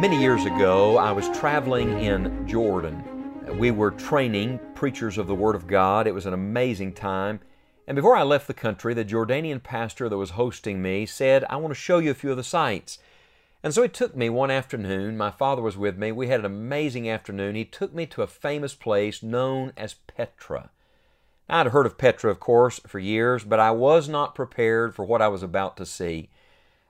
[0.00, 3.04] Many years ago, I was traveling in Jordan.
[3.58, 6.06] We were training preachers of the Word of God.
[6.06, 7.40] It was an amazing time.
[7.86, 11.56] And before I left the country, the Jordanian pastor that was hosting me said, I
[11.56, 12.98] want to show you a few of the sights.
[13.62, 15.18] And so he took me one afternoon.
[15.18, 16.12] My father was with me.
[16.12, 17.54] We had an amazing afternoon.
[17.54, 20.70] He took me to a famous place known as Petra.
[21.46, 25.20] I'd heard of Petra, of course, for years, but I was not prepared for what
[25.20, 26.30] I was about to see.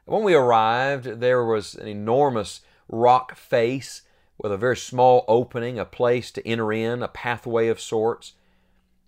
[0.04, 4.02] When we arrived, there was an enormous rock face
[4.38, 8.32] with a very small opening, a place to enter in, a pathway of sorts.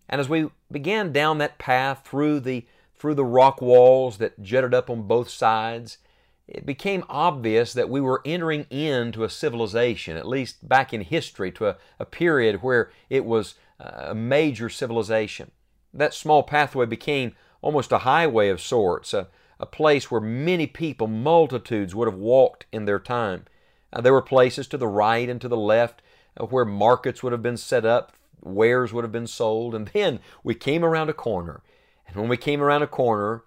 [0.09, 4.73] And as we began down that path through the through the rock walls that jutted
[4.73, 5.99] up on both sides,
[6.47, 11.51] it became obvious that we were entering into a civilization, at least back in history,
[11.53, 15.51] to a, a period where it was uh, a major civilization.
[15.93, 21.07] That small pathway became almost a highway of sorts, a, a place where many people,
[21.07, 23.47] multitudes, would have walked in their time.
[23.93, 26.03] Uh, there were places to the right and to the left
[26.41, 30.21] uh, where markets would have been set up, wares would have been sold, and then
[30.43, 31.63] we came around a corner.
[32.07, 33.45] And when we came around a corner,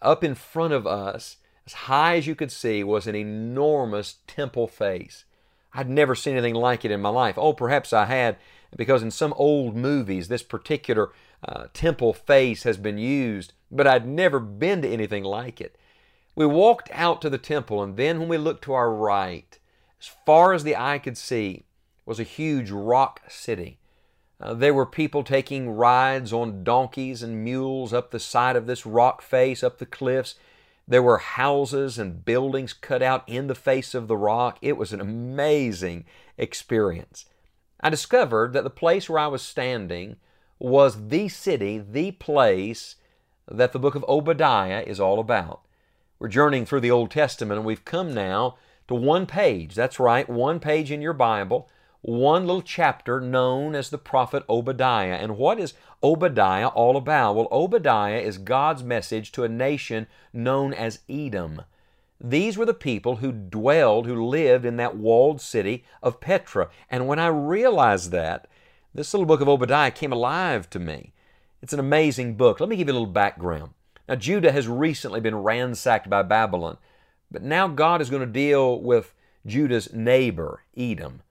[0.00, 4.66] up in front of us, as high as you could see, was an enormous temple
[4.66, 5.24] face.
[5.74, 7.38] I'd never seen anything like it in my life.
[7.38, 8.36] Oh, perhaps I had,
[8.76, 11.12] because in some old movies this particular
[11.46, 15.76] uh, temple face has been used, but I'd never been to anything like it.
[16.34, 19.58] We walked out to the temple, and then when we looked to our right,
[20.02, 21.62] as far as the eye could see,
[22.04, 23.78] was a huge rock city.
[24.40, 28.84] Uh, there were people taking rides on donkeys and mules up the side of this
[28.84, 30.34] rock face, up the cliffs.
[30.88, 34.58] There were houses and buildings cut out in the face of the rock.
[34.60, 36.04] It was an amazing
[36.36, 37.26] experience.
[37.80, 40.16] I discovered that the place where I was standing
[40.58, 42.96] was the city, the place
[43.48, 45.60] that the book of Obadiah is all about.
[46.18, 48.56] We're journeying through the Old Testament and we've come now
[48.92, 49.74] to one page.
[49.74, 51.66] That's right, one page in your Bible,
[52.02, 55.14] one little chapter known as the prophet Obadiah.
[55.14, 55.72] And what is
[56.02, 57.34] Obadiah all about?
[57.34, 61.62] Well, Obadiah is God's message to a nation known as Edom.
[62.20, 66.68] These were the people who dwelled, who lived in that walled city of Petra.
[66.90, 68.46] And when I realized that,
[68.94, 71.14] this little book of Obadiah came alive to me.
[71.62, 72.60] It's an amazing book.
[72.60, 73.70] Let me give you a little background.
[74.06, 76.76] Now, Judah has recently been ransacked by Babylon.
[77.32, 79.14] But now God is going to deal with
[79.46, 81.22] Judah's neighbor, Edom.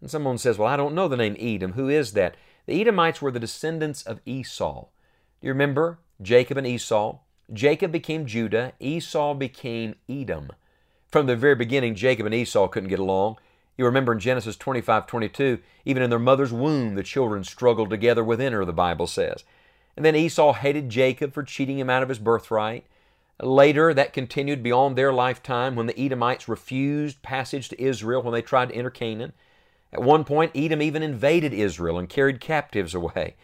[0.00, 1.72] And someone says, Well, I don't know the name Edom.
[1.72, 2.36] Who is that?
[2.66, 4.86] The Edomites were the descendants of Esau.
[5.40, 7.18] Do you remember Jacob and Esau?
[7.52, 10.50] Jacob became Judah, Esau became Edom.
[11.08, 13.36] From the very beginning, Jacob and Esau couldn't get along.
[13.76, 18.22] You remember in Genesis 25 22, even in their mother's womb, the children struggled together
[18.22, 19.44] within her, the Bible says.
[19.96, 22.86] And then Esau hated Jacob for cheating him out of his birthright.
[23.42, 28.42] Later, that continued beyond their lifetime when the Edomites refused passage to Israel when they
[28.42, 29.32] tried to enter Canaan.
[29.92, 33.36] At one point, Edom even invaded Israel and carried captives away.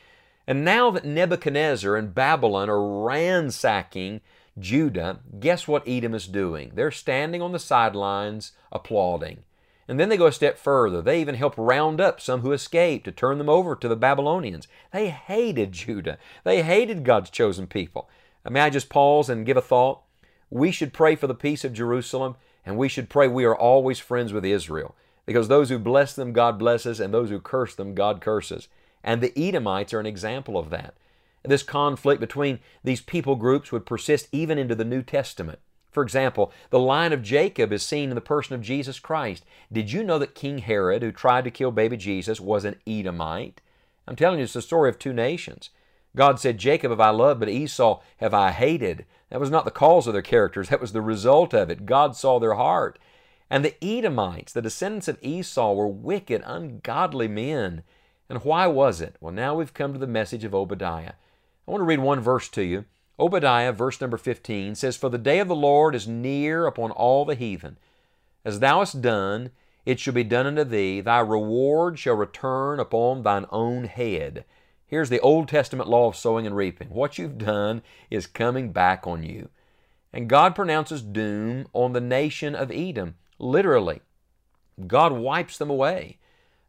[0.46, 4.20] And now that Nebuchadnezzar and Babylon are ransacking
[4.58, 6.72] Judah, guess what Edom is doing?
[6.74, 9.42] They're standing on the sidelines applauding.
[9.88, 11.00] And then they go a step further.
[11.00, 14.66] They even help round up some who escaped to turn them over to the Babylonians.
[14.92, 16.18] They hated Judah.
[16.44, 18.08] They hated God's chosen people.
[18.50, 20.00] May I just pause and give a thought?
[20.50, 23.98] We should pray for the peace of Jerusalem, and we should pray we are always
[23.98, 24.94] friends with Israel.
[25.24, 28.68] Because those who bless them, God blesses, and those who curse them, God curses.
[29.02, 30.94] And the Edomites are an example of that.
[31.42, 35.58] This conflict between these people groups would persist even into the New Testament.
[35.90, 39.44] For example, the line of Jacob is seen in the person of Jesus Christ.
[39.72, 43.60] Did you know that King Herod, who tried to kill baby Jesus, was an Edomite?
[44.06, 45.70] I'm telling you, it's the story of two nations.
[46.16, 49.04] God said, Jacob have I loved, but Esau have I hated.
[49.30, 51.86] That was not the cause of their characters, that was the result of it.
[51.86, 52.98] God saw their heart.
[53.50, 57.82] And the Edomites, the descendants of Esau, were wicked, ungodly men.
[58.28, 59.16] And why was it?
[59.20, 61.12] Well, now we've come to the message of Obadiah.
[61.66, 62.86] I want to read one verse to you.
[63.18, 67.24] Obadiah, verse number 15, says, For the day of the Lord is near upon all
[67.24, 67.78] the heathen.
[68.44, 69.50] As thou hast done,
[69.84, 71.00] it shall be done unto thee.
[71.00, 74.44] Thy reward shall return upon thine own head.
[74.86, 76.88] Here's the Old Testament law of sowing and reaping.
[76.90, 79.48] What you've done is coming back on you.
[80.12, 84.00] And God pronounces doom on the nation of Edom, literally.
[84.86, 86.18] God wipes them away.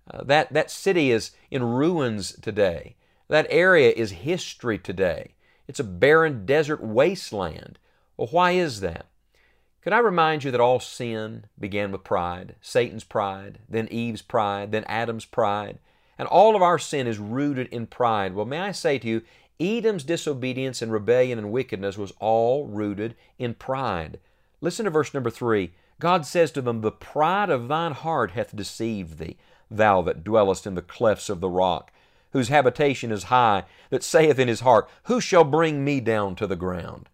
[0.09, 2.95] Uh, that, that city is in ruins today.
[3.27, 5.35] That area is history today.
[5.67, 7.77] It's a barren desert wasteland.
[8.15, 9.05] Well, why is that?
[9.81, 12.55] Could I remind you that all sin began with pride?
[12.61, 15.79] Satan's pride, then Eve's pride, then Adam's pride.
[16.17, 18.33] And all of our sin is rooted in pride.
[18.33, 19.21] Well, may I say to you,
[19.59, 24.19] Edom's disobedience and rebellion and wickedness was all rooted in pride.
[24.61, 25.73] Listen to verse number three.
[25.99, 29.37] God says to them, The pride of thine heart hath deceived thee,
[29.69, 31.91] thou that dwellest in the clefts of the rock,
[32.31, 36.45] whose habitation is high, that saith in his heart, Who shall bring me down to
[36.45, 37.09] the ground?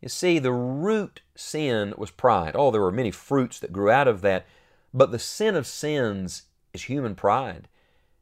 [0.00, 2.52] You see, the root sin was pride.
[2.54, 4.46] Oh, there were many fruits that grew out of that,
[4.94, 7.66] but the sin of sins is human pride.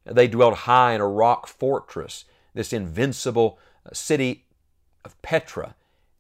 [0.07, 2.25] They dwelt high in a rock fortress,
[2.55, 4.45] this invincible uh, city
[5.05, 5.75] of Petra,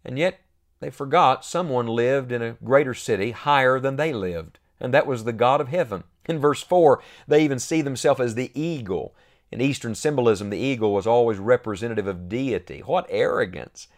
[0.05, 0.41] and yet
[0.81, 5.25] they forgot someone lived in a greater city higher than they lived, and that was
[5.25, 6.05] the God of heaven.
[6.29, 9.15] In verse 4, they even see themselves as the eagle.
[9.53, 12.81] In Eastern symbolism, the eagle was always representative of deity.
[12.81, 13.88] What arrogance!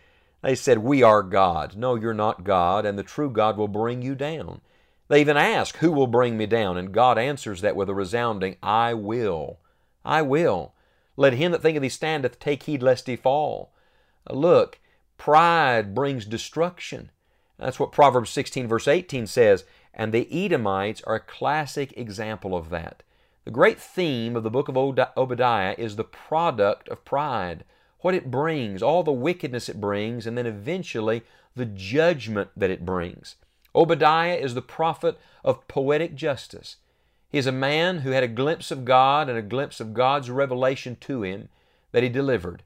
[0.43, 1.77] They said, We are God.
[1.77, 4.61] No, you're not God, and the true God will bring you down.
[5.09, 6.77] They even ask, Who will bring me down?
[6.77, 9.59] And God answers that with a resounding, I will.
[10.05, 10.75] I will.
[11.17, 13.73] Let him that thinketh he standeth take heed lest he fall.
[14.29, 14.79] Uh, look,
[15.17, 17.11] pride brings destruction.
[17.59, 22.71] That's what Proverbs 16, verse 18 says, and the Edomites are a classic example of
[22.71, 23.03] that.
[23.45, 27.65] The great theme of the book of Obadiah is the product of pride
[28.01, 31.23] what it brings, all the wickedness it brings, and then eventually
[31.57, 33.37] the judgment that it brings.
[33.75, 36.77] Obadiah is the prophet of poetic justice.
[37.31, 40.31] He is a man who had a glimpse of God and a glimpse of God's
[40.31, 41.49] revelation to him
[41.93, 42.63] that he delivered.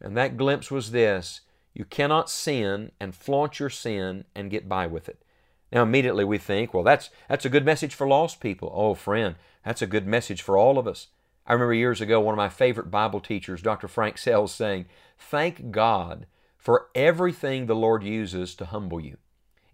[0.00, 1.42] And that glimpse was this
[1.74, 5.22] you cannot sin and flaunt your sin and get by with it.
[5.70, 8.72] Now, immediately we think, well, that's, that's a good message for lost people.
[8.74, 9.34] Oh, friend,
[9.64, 11.08] that's a good message for all of us.
[11.46, 13.88] I remember years ago one of my favorite Bible teachers, Dr.
[13.88, 14.86] Frank Sells, saying,
[15.18, 16.26] Thank God
[16.56, 19.18] for everything the Lord uses to humble you.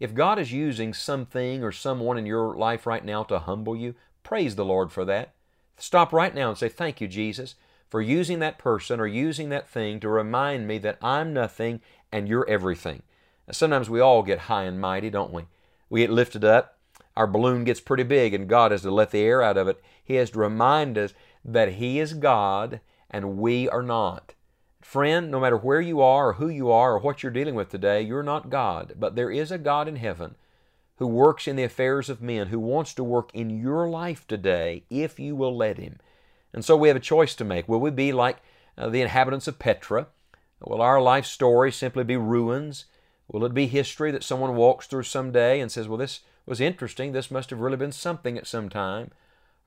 [0.01, 3.95] If God is using something or someone in your life right now to humble you,
[4.23, 5.35] praise the Lord for that.
[5.77, 7.55] Stop right now and say, Thank you, Jesus,
[7.89, 11.81] for using that person or using that thing to remind me that I'm nothing
[12.11, 13.03] and you're everything.
[13.51, 15.47] Sometimes we all get high and mighty, don't we?
[15.91, 16.79] We get lifted up,
[17.17, 19.83] our balloon gets pretty big, and God has to let the air out of it.
[20.03, 21.13] He has to remind us
[21.45, 22.81] that He is God
[23.11, 24.35] and we are not.
[24.81, 27.69] Friend, no matter where you are or who you are or what you're dealing with
[27.69, 30.35] today, you're not God, but there is a God in heaven
[30.97, 34.85] who works in the affairs of men, who wants to work in your life today
[34.91, 35.99] if you will let Him.
[36.53, 37.69] And so we have a choice to make.
[37.69, 38.39] Will we be like
[38.77, 40.09] uh, the inhabitants of Petra?
[40.61, 42.85] Will our life story simply be ruins?
[43.29, 47.13] Will it be history that someone walks through someday and says, Well, this was interesting.
[47.13, 49.11] This must have really been something at some time?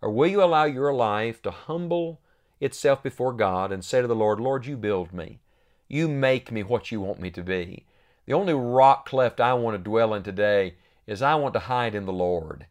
[0.02, 2.22] Or will you allow your life to humble
[2.60, 5.40] itself before God and say to the Lord, Lord, you build me.
[5.88, 7.86] You make me what you want me to be.
[8.26, 10.76] The only rock cleft I want to dwell in today
[11.08, 12.66] is I want to hide in the Lord.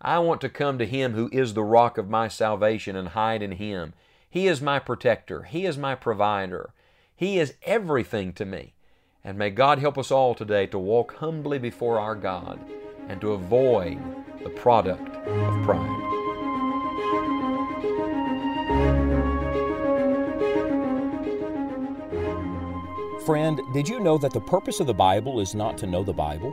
[0.00, 3.42] I want to come to Him who is the rock of my salvation and hide
[3.42, 3.94] in Him.
[4.28, 5.42] He is my protector.
[5.42, 6.72] He is my provider.
[7.14, 8.74] He is everything to me.
[9.24, 12.58] And may God help us all today to walk humbly before our God
[13.08, 14.00] and to avoid
[14.42, 15.98] the product of pride.
[23.24, 26.12] Friend, did you know that the purpose of the Bible is not to know the
[26.12, 26.52] Bible,